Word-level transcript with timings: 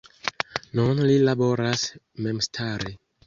Nun 0.77 1.01
li 1.09 1.17
laboras 1.27 1.83
memstare. 2.27 2.97